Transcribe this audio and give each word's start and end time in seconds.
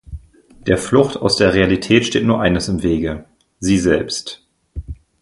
Der 0.65 0.79
Flucht 0.79 1.15
aus 1.17 1.35
der 1.37 1.53
Realität 1.53 2.07
steht 2.07 2.23
nur 2.25 2.41
eines 2.41 2.67
im 2.69 2.81
Wege: 2.81 3.25
sie 3.59 3.77
selbst. 3.77 4.43